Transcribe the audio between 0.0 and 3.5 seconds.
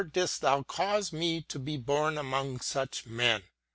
didst thou cause me to be bora among such men?